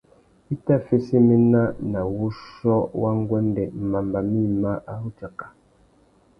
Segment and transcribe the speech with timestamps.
[0.53, 5.45] I tà fesséména nà wuchiô wa nguêndê mamba mïma a ru tsaka.